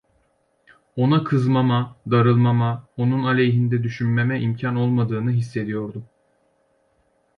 Ona 0.95 1.23
kızmama, 1.23 1.95
darılmama, 2.11 2.87
onun 2.97 3.23
aleyhinde 3.23 3.83
düşünmeme 3.83 4.41
imkân 4.41 4.75
olmadığını 4.75 5.31
hissediyordum. 5.31 6.05